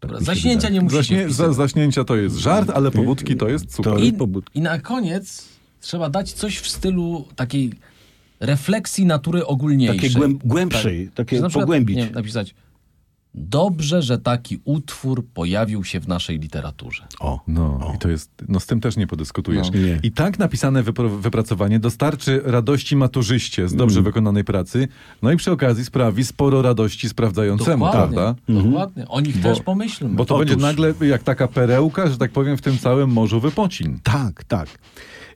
Dobra, 0.00 0.20
zaśnięcia 0.20 0.68
nie 0.68 0.80
musicie 0.80 1.02
Zaśnie, 1.02 1.30
za, 1.30 1.52
zaśnięcia 1.52 2.04
to 2.04 2.16
jest 2.16 2.36
żart, 2.36 2.70
ale 2.74 2.90
pobudki 2.90 3.36
to 3.36 3.48
jest 3.48 3.74
super. 3.74 3.92
To- 3.92 3.98
I. 3.98 4.12
I 4.54 4.60
na 4.60 4.78
koniec 4.78 5.44
trzeba 5.80 6.10
dać 6.10 6.32
coś 6.32 6.58
w 6.58 6.68
stylu 6.68 7.24
takiej 7.36 7.72
refleksji 8.40 9.06
natury 9.06 9.46
ogólniejszej. 9.46 9.96
Takie 10.00 10.10
głęb- 10.10 10.38
głębszej, 10.44 11.10
takie 11.14 11.40
na 11.40 11.48
przykład, 11.48 11.62
pogłębić. 11.62 11.96
Nie, 11.96 12.10
napisać 12.10 12.54
Dobrze, 13.36 14.02
że 14.02 14.18
taki 14.18 14.60
utwór 14.64 15.26
pojawił 15.34 15.84
się 15.84 16.00
w 16.00 16.08
naszej 16.08 16.38
literaturze. 16.38 17.06
O. 17.20 17.40
No 17.48 17.92
i 17.96 17.98
to 17.98 18.08
jest, 18.08 18.30
no 18.48 18.60
z 18.60 18.66
tym 18.66 18.80
też 18.80 18.96
nie 18.96 19.06
podyskutujesz. 19.06 19.70
No. 19.74 19.80
Nie. 19.80 19.98
I 20.02 20.12
tak 20.12 20.38
napisane 20.38 20.82
wypro- 20.82 21.20
wypracowanie 21.20 21.80
dostarczy 21.80 22.40
radości 22.44 22.96
maturzyście 22.96 23.68
z 23.68 23.74
dobrze 23.74 23.98
Mm. 24.00 24.04
wykonanej 24.04 24.44
pracy, 24.44 24.88
no 25.22 25.32
i 25.32 25.36
przy 25.36 25.52
okazji 25.52 25.84
sprawi 25.84 26.24
sporo 26.24 26.62
radości 26.62 27.08
sprawdzającemu, 27.08 27.84
Dokładnie, 27.84 28.16
prawda? 28.16 28.42
dokładnie. 28.48 29.08
O 29.08 29.20
nich 29.20 29.42
też 29.42 29.60
pomyślmy. 29.60 30.14
Bo 30.16 30.24
to 30.24 30.36
Otóż. 30.36 30.46
będzie 30.48 30.66
nagle 30.66 30.94
jak 31.00 31.22
taka 31.22 31.48
perełka, 31.48 32.06
że 32.06 32.18
tak 32.18 32.30
powiem, 32.32 32.56
w 32.56 32.62
tym 32.62 32.78
całym 32.78 33.10
morzu 33.10 33.40
wypocin. 33.40 33.98
Tak, 34.02 34.44
tak. 34.44 34.68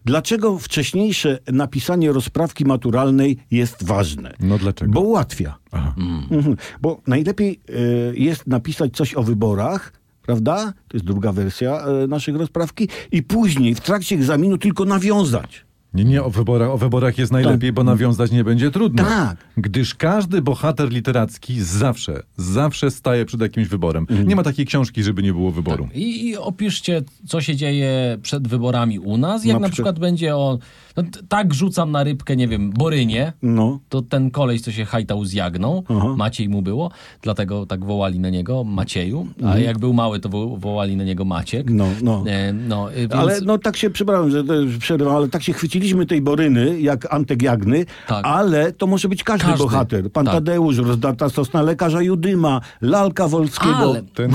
Dlaczego 0.05 0.59
wcześniejsze 0.59 1.39
napisanie 1.53 2.13
rozprawki 2.13 2.65
maturalnej 2.65 3.39
jest 3.51 3.85
ważne? 3.85 4.35
No 4.41 4.59
dlaczego? 4.59 4.93
Bo 4.93 5.01
ułatwia. 5.01 5.59
Aha. 5.73 5.95
Mhm. 6.31 6.57
Bo 6.81 7.01
najlepiej 7.07 7.61
y, 7.71 8.15
jest 8.17 8.47
napisać 8.47 8.97
coś 8.97 9.15
o 9.15 9.23
wyborach, 9.23 9.93
prawda? 10.23 10.73
To 10.89 10.97
jest 10.97 11.07
druga 11.07 11.33
wersja 11.33 11.85
y, 12.05 12.09
naszych 12.09 12.37
rozprawki. 12.37 12.89
I 13.13 13.23
później, 13.23 13.75
w 13.75 13.81
trakcie 13.81 14.15
egzaminu, 14.15 14.59
tylko 14.59 14.85
nawiązać. 14.85 15.68
Nie, 15.99 16.05
nie, 16.05 16.23
o 16.23 16.31
wyborach, 16.31 16.71
o 16.71 16.79
wyborach 16.79 17.19
jest 17.19 17.33
najlepiej, 17.33 17.73
bo 17.73 17.85
nawiązać 17.85 18.31
nie 18.31 18.45
będzie 18.45 18.71
trudno. 18.71 19.05
Tak. 19.05 19.37
Gdyż 19.57 19.95
każdy 19.95 20.43
bohater 20.43 20.91
literacki 20.91 21.61
zawsze, 21.63 22.23
zawsze 22.37 22.91
staje 22.91 23.25
przed 23.25 23.41
jakimś 23.41 23.69
wyborem. 23.69 24.07
Mhm. 24.11 24.29
Nie 24.29 24.37
ma 24.37 24.43
takiej 24.43 24.67
książki, 24.67 25.03
żeby 25.03 25.23
nie 25.23 25.33
było 25.33 25.51
wyboru. 25.51 25.89
I, 25.95 26.29
I 26.29 26.37
opiszcie, 26.37 27.03
co 27.27 27.41
się 27.41 27.57
dzieje 27.57 28.19
przed 28.23 28.49
wyborami 28.49 28.99
u 28.99 29.17
nas. 29.17 29.45
Jak 29.45 29.55
Na 29.55 29.61
na, 29.61 29.69
przykład- 29.73 29.99
będzie 29.99 30.37
o. 30.37 30.59
No, 30.97 31.03
tak 31.29 31.55
rzucam 31.55 31.91
na 31.91 32.05
rybkę, 32.05 32.37
nie 32.37 32.49
wiem, 32.49 32.71
Borynie. 32.71 33.33
No. 33.43 33.81
To 33.89 34.03
ten 34.03 34.31
koleś, 34.31 34.61
co 34.61 34.73
się 34.73 34.85
hajtał 34.85 35.25
z 35.25 35.33
Jagną, 35.33 35.83
Aha. 35.89 36.15
Maciej 36.17 36.49
mu 36.49 36.63
było, 36.63 36.91
dlatego 37.23 37.67
tak 37.67 37.85
wołali 37.85 38.21
na 38.21 38.31
niego 38.31 38.65
Macieju, 38.65 39.27
a 39.47 39.59
jak 39.59 39.79
był 39.79 39.93
mały, 39.93 40.21
to 40.21 40.29
wo- 40.29 40.57
wołali 40.57 40.97
na 40.97 41.05
niego 41.05 41.25
Maciek. 41.25 41.71
Mhm. 41.71 41.97
No, 42.03 42.23
no. 42.25 42.31
E, 42.31 42.53
no, 42.53 42.93
e, 42.93 42.97
więc... 42.97 43.13
Ale 43.15 43.41
no 43.41 43.59
tak 43.59 43.77
się, 43.77 43.91
przepraszam, 43.91 44.31
że 44.31 44.45
to 44.45 44.53
przerwę, 44.79 45.11
ale 45.11 45.29
tak 45.29 45.43
się 45.43 45.53
chwyciliśmy 45.89 46.07
tej 46.07 46.21
Boryny, 46.23 46.81
jak 46.81 47.15
Antek 47.15 47.43
Jagny, 47.43 47.87
Tak. 48.07 48.27
ale 48.27 48.73
to 48.73 48.87
może 48.87 49.09
być 49.09 49.25
każdy, 49.25 49.47
Każdy. 49.47 49.65
bohater. 49.65 50.13
Pan 50.13 50.25
Tak. 50.25 50.35
Tadeusz, 50.35 50.77
rozdata 50.79 51.29
sosna 51.29 51.63
lekarza 51.63 52.03
Judyma, 52.03 52.61
lalka 52.81 53.29
Wolskiego, 53.29 53.77
Ale- 53.77 54.03
Ten 54.03 54.31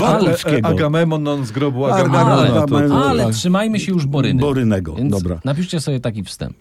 Agamemnon 0.66 1.22
non 1.22 1.46
z 1.46 1.52
grobu 1.52 1.84
Ale- 1.84 1.94
Agamemnona. 1.94 2.32
ale- 2.34 2.48
to, 2.48 2.66
to, 2.66 2.76
ale- 2.78 2.94
Ale 2.94 3.24
tak. 3.24 3.34
trzymajmy 3.34 3.80
się 3.80 3.92
już 3.92 4.06
Boryny. 4.06 4.40
Borynego, 4.40 4.94
Więc 4.94 5.10
dobra. 5.12 5.40
Napiszcie 5.44 5.80
sobie 5.80 6.00
taki 6.00 6.24
wstęp. 6.24 6.56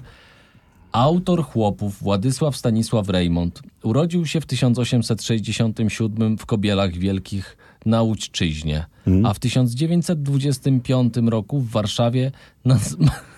Autor 0.91 1.43
chłopów 1.43 2.03
Władysław 2.03 2.57
Stanisław 2.57 3.09
Reymont 3.09 3.62
urodził 3.83 4.25
się 4.25 4.41
w 4.41 4.45
1867 4.45 6.38
w 6.38 6.45
Kobielach 6.45 6.91
Wielkich 6.93 7.57
na 7.85 8.01
Łódźczyźnie, 8.01 8.85
Mhm. 9.07 9.25
a 9.25 9.33
w 9.33 9.39
1925 9.39 11.29
roku 11.29 11.59
w 11.59 11.69
Warszawie 11.69 12.31
na... 12.65 12.77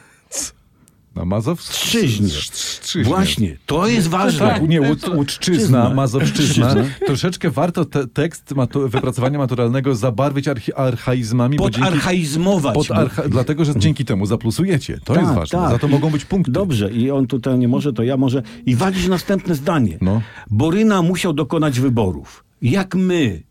Na 1.15 1.25
Mazow? 1.25 1.61
Strzyźnie. 1.61 2.27
Strzyźnie. 2.51 3.03
Właśnie, 3.13 3.57
to 3.65 3.87
jest 3.87 4.07
ważne. 4.07 4.39
Tak, 4.39 4.69
nie, 4.69 4.81
Łódź, 4.81 5.07
Łódźczyzna, 5.07 5.59
Czyzna. 5.61 5.89
Mazowszczyzna. 5.93 6.75
Troszeczkę 7.05 7.49
warto 7.49 7.85
te, 7.85 8.07
tekst 8.07 8.55
matu, 8.55 8.89
wypracowania 8.89 9.37
maturalnego 9.37 9.95
zabarwić 9.95 10.47
archi, 10.47 10.73
archaizmami, 10.73 11.57
Podarchaizmować. 11.57 12.73
pod 12.73 12.91
archa, 12.91 13.23
dlatego, 13.29 13.65
że 13.65 13.73
dzięki 13.75 14.05
temu 14.05 14.25
zaplusujecie. 14.25 14.99
To 15.03 15.13
Tak, 15.13 15.23
jest 15.23 15.35
ważne. 15.35 15.59
tak. 15.59 15.69
Za 15.71 15.79
to 15.79 15.87
mogą 15.87 16.09
być 16.09 16.25
punkty. 16.25 16.51
Dobrze, 16.51 16.91
i 16.91 17.11
on 17.11 17.27
tutaj 17.27 17.57
nie 17.59 17.67
może, 17.67 17.93
to 17.93 18.03
ja 18.03 18.17
może. 18.17 18.41
I 18.65 18.75
walisz 18.75 19.07
następne 19.07 19.55
zdanie. 19.55 19.97
No. 20.01 20.21
Boryna 20.49 21.01
musiał 21.01 21.33
dokonać 21.33 21.79
wyborów. 21.79 22.43
Jak 22.61 22.95
my. 22.95 23.43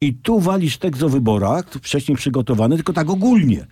I 0.00 0.14
tu 0.14 0.40
walisz 0.40 0.78
tekst 0.78 1.02
o 1.02 1.08
wyborach, 1.08 1.64
wcześniej 1.82 2.16
przygotowany, 2.16 2.76
tylko 2.76 2.92
tak 2.92 3.10
ogólnie. 3.10 3.66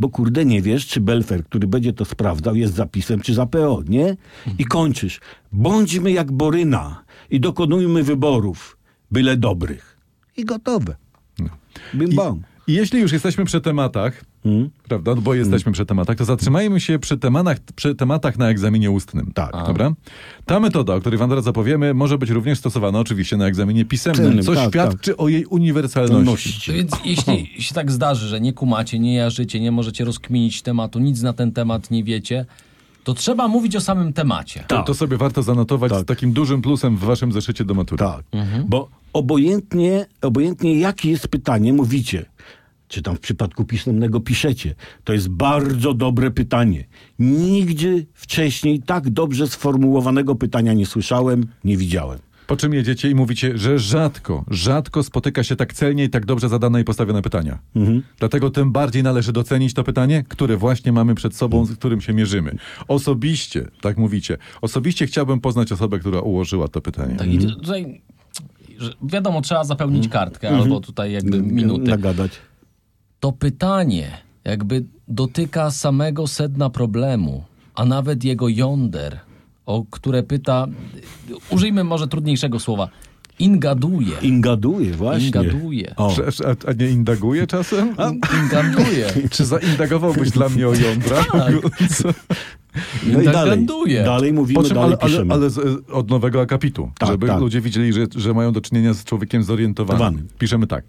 Bo 0.00 0.08
kurde 0.08 0.44
nie 0.44 0.62
wiesz, 0.62 0.86
czy 0.86 1.00
Belfer, 1.00 1.44
który 1.44 1.66
będzie 1.66 1.92
to 1.92 2.04
sprawdzał, 2.04 2.54
jest 2.56 2.74
zapisem, 2.74 3.20
czy 3.20 3.34
za 3.34 3.46
PO, 3.46 3.82
nie? 3.88 4.16
I 4.58 4.64
kończysz. 4.64 5.20
Bądźmy 5.52 6.12
jak 6.12 6.32
Boryna 6.32 7.04
i 7.30 7.40
dokonujmy 7.40 8.02
wyborów, 8.02 8.76
byle 9.10 9.36
dobrych. 9.36 9.96
I 10.36 10.44
gotowe. 10.44 10.96
Bim 11.94 12.12
I, 12.12 12.14
bam. 12.14 12.42
I 12.66 12.72
jeśli 12.72 13.00
już 13.00 13.12
jesteśmy 13.12 13.44
przy 13.44 13.60
tematach, 13.60 14.24
Mm. 14.44 14.70
prawda, 14.88 15.14
no 15.14 15.20
bo 15.20 15.34
jesteśmy 15.34 15.72
przy 15.72 15.86
tematach, 15.86 16.16
to 16.16 16.24
zatrzymajmy 16.24 16.80
się 16.80 16.98
przy 16.98 17.18
tematach, 17.18 17.58
przy 17.76 17.94
tematach 17.94 18.38
na 18.38 18.48
egzaminie 18.48 18.90
ustnym. 18.90 19.32
Tak. 19.34 19.52
Dobra? 19.66 19.92
Ta 20.46 20.60
metoda, 20.60 20.94
o 20.94 21.00
której 21.00 21.18
wam 21.18 21.28
teraz 21.28 21.44
zapowiemy, 21.44 21.94
może 21.94 22.18
być 22.18 22.30
również 22.30 22.58
stosowana 22.58 22.98
oczywiście 22.98 23.36
na 23.36 23.46
egzaminie 23.46 23.84
pisemnym, 23.84 24.42
co 24.42 24.54
tak, 24.54 24.68
świadczy 24.68 25.16
o 25.16 25.28
jej 25.28 25.44
uniwersalności. 25.44 26.30
Noście. 26.30 26.72
Więc 26.72 26.92
jeśli 27.04 27.62
się 27.62 27.74
tak 27.74 27.90
zdarzy, 27.92 28.28
że 28.28 28.40
nie 28.40 28.52
kumacie, 28.52 28.98
nie 28.98 29.14
jarzycie, 29.14 29.60
nie 29.60 29.72
możecie 29.72 30.04
rozkminić 30.04 30.62
tematu, 30.62 30.98
nic 30.98 31.22
na 31.22 31.32
ten 31.32 31.52
temat 31.52 31.90
nie 31.90 32.04
wiecie, 32.04 32.46
to 33.04 33.14
trzeba 33.14 33.48
mówić 33.48 33.76
o 33.76 33.80
samym 33.80 34.12
temacie. 34.12 34.64
To, 34.68 34.82
to 34.82 34.94
sobie 34.94 35.16
warto 35.16 35.42
zanotować 35.42 35.92
Tak. 35.92 36.02
z 36.02 36.04
takim 36.04 36.32
dużym 36.32 36.62
plusem 36.62 36.96
w 36.96 37.00
waszym 37.00 37.32
zeszycie 37.32 37.64
do 37.64 37.74
matury. 37.74 37.98
Tak, 37.98 38.22
bo 38.68 38.88
obojętnie, 39.12 40.06
obojętnie 40.22 40.78
jakie 40.78 41.10
jest 41.10 41.28
pytanie, 41.28 41.72
mówicie, 41.72 42.26
czy 42.90 43.02
tam 43.02 43.16
w 43.16 43.20
przypadku 43.20 43.64
pisemnego 43.64 44.20
piszecie. 44.20 44.74
To 45.04 45.12
jest 45.12 45.28
bardzo 45.28 45.94
dobre 45.94 46.30
pytanie. 46.30 46.84
Nigdzie 47.18 48.04
wcześniej 48.14 48.82
tak 48.82 49.10
dobrze 49.10 49.48
sformułowanego 49.48 50.34
pytania 50.34 50.72
nie 50.72 50.86
słyszałem, 50.86 51.46
nie 51.64 51.76
widziałem. 51.76 52.18
Po 52.46 52.56
czym 52.56 52.74
jedziecie 52.74 53.10
i 53.10 53.14
mówicie, 53.14 53.58
że 53.58 53.78
rzadko, 53.78 54.44
rzadko 54.50 55.02
spotyka 55.02 55.44
się 55.44 55.56
tak 55.56 55.72
celnie 55.72 56.04
i 56.04 56.10
tak 56.10 56.26
dobrze 56.26 56.48
zadane 56.48 56.80
i 56.80 56.84
postawione 56.84 57.22
pytania. 57.22 57.58
Dlatego 58.18 58.50
tym 58.50 58.72
bardziej 58.72 59.02
należy 59.02 59.32
docenić 59.32 59.74
to 59.74 59.84
pytanie, 59.84 60.24
które 60.28 60.56
właśnie 60.56 60.92
mamy 60.92 61.14
przed 61.14 61.36
sobą, 61.36 61.66
z 61.66 61.76
którym 61.76 62.00
się 62.00 62.12
mierzymy. 62.12 62.56
Osobiście, 62.88 63.68
tak 63.80 63.98
mówicie, 63.98 64.38
osobiście 64.60 65.06
chciałbym 65.06 65.40
poznać 65.40 65.72
osobę, 65.72 65.98
która 65.98 66.20
ułożyła 66.20 66.68
to 66.68 66.80
pytanie. 66.80 67.16
Tak, 67.16 67.28
i 67.28 67.38
tutaj, 67.38 68.02
wiadomo, 69.02 69.40
trzeba 69.40 69.64
zapełnić 69.64 70.08
kartkę 70.08 70.50
albo 70.50 70.80
tutaj 70.80 71.12
jakby 71.12 71.42
minuty. 71.42 71.90
Nagadać. 71.90 72.30
To 73.20 73.32
pytanie 73.32 74.10
jakby 74.44 74.84
dotyka 75.08 75.70
samego 75.70 76.26
sedna 76.26 76.70
problemu, 76.70 77.44
a 77.74 77.84
nawet 77.84 78.24
jego 78.24 78.48
jąder, 78.48 79.20
o 79.66 79.84
które 79.90 80.22
pyta, 80.22 80.66
użyjmy 81.50 81.84
może 81.84 82.08
trudniejszego 82.08 82.60
słowa, 82.60 82.88
Ingaduje. 83.40 84.16
Ingaduje, 84.22 84.92
właśnie. 84.92 85.26
Ingaduje. 85.26 85.94
O, 85.96 86.16
A, 86.44 86.70
a 86.70 86.72
nie 86.72 86.90
indaguje 86.90 87.46
czasem? 87.46 87.94
Ingaduje. 88.42 89.06
Czy 89.30 89.44
zaindagowałbyś 89.44 90.30
dla 90.30 90.48
mnie 90.48 90.68
o 90.68 90.74
jądra? 90.74 91.24
Co? 91.98 92.08
no 93.06 93.20
i 93.20 93.24
dalej. 93.24 93.66
Dalej 94.04 94.32
mówimy, 94.32 94.60
Po 94.62 94.68
czym, 94.68 94.74
dalej 94.74 94.90
ale, 94.90 94.98
ale, 95.00 95.10
piszemy. 95.10 95.34
ale 95.34 95.50
z, 95.50 95.82
od 95.92 96.10
nowego 96.10 96.40
akapitu, 96.40 96.90
Tak, 96.98 97.08
żeby 97.08 97.26
tak. 97.26 97.40
ludzie 97.40 97.60
widzieli, 97.60 97.92
że, 97.92 98.06
że 98.16 98.34
mają 98.34 98.52
do 98.52 98.60
czynienia 98.60 98.94
z 98.94 99.04
człowiekiem 99.04 99.42
zorientowanym. 99.42 99.98
Zorientowanym. 99.98 100.38
Piszemy 100.38 100.66
tak. 100.66 100.84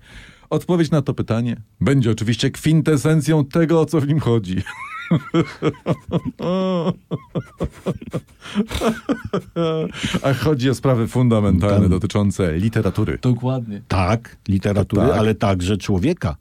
Odpowiedź 0.51 0.91
na 0.91 1.01
to 1.01 1.13
pytanie 1.13 1.61
będzie 1.81 2.11
oczywiście 2.11 2.51
kwintesencją 2.51 3.45
tego, 3.45 3.81
o 3.81 3.85
co 3.85 4.01
w 4.01 4.07
nim 4.07 4.19
chodzi. 4.19 4.61
A 10.23 10.33
chodzi 10.33 10.69
o 10.69 10.75
sprawy 10.75 11.07
fundamentalne 11.07 11.79
Tak. 11.79 11.89
dotyczące 11.89 12.57
literatury. 12.57 13.17
Dokładnie. 13.21 13.81
Tak, 13.87 14.37
literatury, 14.47 15.07
Tak. 15.07 15.17
ale 15.17 15.35
także 15.35 15.77
człowieka. 15.77 16.35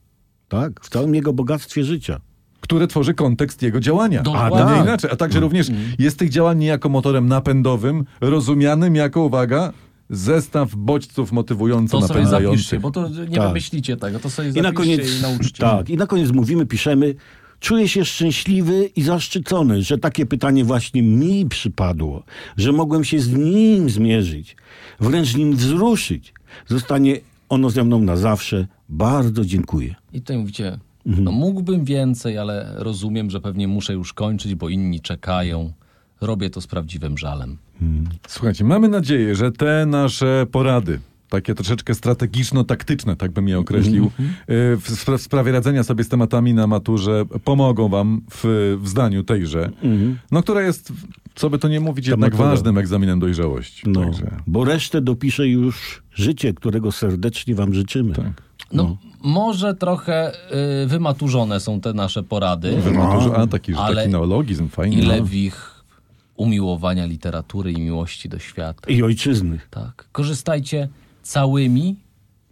Tak, 0.49 0.81
w 0.85 0.89
całym 0.89 1.15
jego 1.15 1.33
bogactwie 1.33 1.85
życia. 1.85 2.21
które 2.63 2.87
tworzy 2.87 3.15
kontekst 3.15 3.63
jego 3.63 3.81
działania. 3.81 4.23
Dokładnie. 4.23 4.65
A 4.65 4.77
nie 4.77 4.83
inaczej. 4.83 5.11
A 5.13 5.17
także 5.17 5.41
również 5.41 5.67
jest 5.99 6.19
tych 6.19 6.29
działań 6.31 6.59
niejako 6.59 6.89
motorem 6.89 7.27
napędowym, 7.27 8.05
rozumianym 8.21 8.95
jako, 8.97 9.21
uwaga, 9.23 9.73
zestaw 10.11 10.75
bodźców 10.77 11.33
motywująco 11.33 12.01
To 12.01 12.09
sobie 12.09 12.27
zapiszcie, 12.27 12.33
napędzających. 12.37 12.81
bo 12.81 12.91
to 12.91 13.09
nie 13.09 13.37
Tak. 13.37 13.49
wymyślicie 13.49 13.97
tego, 13.97 14.19
to 14.21 14.31
sobie 14.31 14.49
I 14.49 14.63
na 14.63 14.73
koniec, 14.73 15.19
i 15.19 15.23
nauczcie. 15.23 15.61
tak, 15.63 15.91
i 15.91 15.97
na 15.97 16.07
koniec 16.07 16.31
mówimy, 16.31 16.67
piszemy, 16.67 17.15
czuję 17.61 17.89
się 17.89 18.05
szczęśliwy 18.05 18.91
i 18.97 19.03
zaszczycony, 19.03 19.83
że 19.83 19.99
takie 19.99 20.27
pytanie 20.27 20.65
właśnie 20.65 21.03
mi 21.03 21.47
przypadło, 21.49 22.23
że 22.57 22.73
mogłem 22.73 23.05
się 23.05 23.21
z 23.21 23.33
nim 23.33 23.91
zmierzyć, 23.91 24.57
wręcz 25.01 25.37
nim 25.37 25.57
wzruszyć. 25.57 26.35
Zostanie 26.69 27.21
ono 27.49 27.71
ze 27.71 27.85
mną 27.85 28.01
na 28.01 28.17
zawsze. 28.17 28.67
Bardzo 28.89 29.45
dziękuję. 29.45 29.95
I 30.13 30.21
tutaj 30.21 30.39
mówicie, 30.39 30.79
Mhm. 31.07 31.25
no 31.25 31.33
mógłbym 31.33 31.85
więcej, 31.85 32.39
ale 32.39 32.73
rozumiem, 32.77 33.31
że 33.31 33.41
pewnie 33.41 33.69
muszę 33.69 33.93
już 33.93 34.13
kończyć, 34.13 34.55
bo 34.55 34.69
inni 34.69 35.01
czekają. 35.01 35.73
Robię 36.21 36.51
to 36.51 36.61
z 36.61 36.67
prawdziwym 36.67 37.19
żalem. 37.19 37.57
Słuchajcie, 38.29 38.65
mamy 38.65 38.89
nadzieję, 38.89 39.35
że 39.35 39.53
te 39.53 39.87
nasze 39.87 40.47
porady, 40.53 41.01
takie 41.29 41.55
troszeczkę 41.55 41.95
strategiczno-taktyczne, 41.95 43.17
tak 43.17 43.31
bym 43.31 43.49
je 43.49 43.59
określił, 43.59 44.05
y, 44.05 44.11
w, 44.77 44.91
spra- 44.91 45.19
w 45.19 45.23
sprawie 45.23 45.53
radzenia 45.53 45.83
sobie 45.83 46.05
z 46.05 46.09
tematami 46.09 46.55
na 46.55 46.67
maturze, 46.67 47.25
pomogą 47.45 47.89
wam 47.89 48.21
w, 48.31 48.77
w 48.83 48.89
zdaniu 48.89 49.25
tejże, 49.25 49.71
no 50.31 50.43
która 50.43 50.63
jest, 50.63 50.93
co 51.35 51.51
by 51.51 51.59
to 51.59 51.69
nie 51.69 51.81
mówić, 51.81 52.07
jednak 52.07 52.33
matura. 52.33 52.49
ważnym 52.51 52.79
egzaminem 52.79 53.21
dojrzałości. 53.21 53.83
No, 53.87 54.01
Także, 54.01 54.31
bo 54.47 54.65
resztę 54.65 55.01
dopisze 55.01 55.49
już 55.49 56.03
życie, 56.13 56.55
którego 56.55 56.93
serdecznie 56.93 57.55
wam 57.55 57.75
życzymy. 57.75 58.15
tak. 58.15 58.43
No, 58.73 58.97
może 59.23 59.75
trochę 59.75 60.33
y, 60.85 60.87
wymaturzone 60.87 61.61
są 61.61 61.81
te 61.81 61.93
nasze 61.93 62.23
porady. 62.23 62.77
W 62.81 62.93
maturze, 62.93 63.37
a 63.37 63.47
taki, 63.47 63.75
Ale 63.75 63.97
taki 63.97 64.13
neologizm, 64.13 64.69
fajny. 64.69 64.97
Ile 64.97 65.17
no. 65.19 65.25
w 65.25 65.35
ich 65.35 65.80
umiłowania 66.45 67.07
literatury 67.07 67.73
i 67.73 67.81
miłości 67.81 68.29
do 68.29 68.39
świata. 68.39 68.91
I 68.91 69.03
ojczyzny. 69.03 69.59
Tak. 69.71 70.09
Korzystajcie 70.13 70.89
całymi 71.23 71.97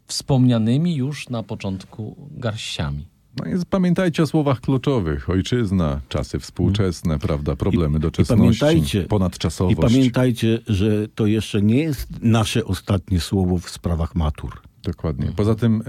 wspomnianymi 0.07 0.97
już 0.97 1.29
na 1.29 1.43
początku 1.43 2.17
garściami. 2.31 3.07
No 3.37 3.45
i 3.47 3.65
pamiętajcie 3.71 4.23
o 4.23 4.27
słowach 4.27 4.61
kluczowych. 4.61 5.31
Ojczyzna, 5.31 6.01
czasy 6.09 6.39
współczesne, 6.39 7.19
prawda, 7.19 7.57
problemy 7.57 7.99
I 7.99 8.01
doczesności, 8.01 8.61
pamiętajcie, 8.61 9.03
I 9.03 9.07
ponadczasowość. 9.07 9.79
pamiętajcie, 9.81 10.59
że 10.67 11.09
to 11.15 11.27
jeszcze 11.27 11.63
nie 11.63 11.79
jest 11.79 12.09
nasze 12.23 12.65
ostatnie 12.65 13.21
słowo 13.21 13.59
w 13.59 13.71
sprawach 13.71 14.15
matur. 14.15 14.61
Dokładnie. 14.83 15.33
Poza 15.37 15.55
tym, 15.55 15.83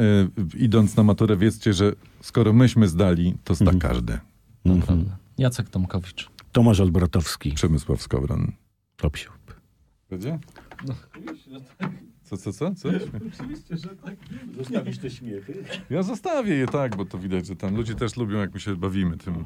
y, 0.53 0.57
idąc 0.57 0.95
na 0.95 1.03
maturę, 1.03 1.37
wiedzcie, 1.37 1.73
że 1.73 1.93
skoro 2.21 2.53
myśmy 2.53 2.87
zdali, 2.87 3.33
to 3.43 3.55
zda 3.55 3.71
Mhm. 3.71 3.79
każdy. 3.93 4.19
Naprawdę. 4.65 5.11
Jacek 5.37 5.69
Tomkowicz. 5.69 6.29
Tomasz 6.51 6.79
Albratowski. 6.79 7.51
Przemysław 7.51 8.01
Skowron. 8.01 8.51
Top 8.95 9.17
siup. 9.17 9.59
Będzie? 10.09 10.39
Co, 12.23 12.37
co, 12.37 12.53
co? 12.53 12.75
co? 12.75 12.89
Zostawisz 14.57 14.97
te 14.97 15.09
śmiechy? 15.09 15.63
Ja 15.89 16.03
zostawię 16.03 16.55
je 16.55 16.67
tak, 16.67 16.95
bo 16.95 17.05
to 17.05 17.17
widać, 17.17 17.45
że 17.47 17.55
tam 17.55 17.75
ludzie 17.75 17.95
też 17.95 18.17
lubią, 18.17 18.37
jak 18.37 18.53
my 18.53 18.59
się 18.59 18.75
bawimy 18.75 19.17
tym 19.17 19.45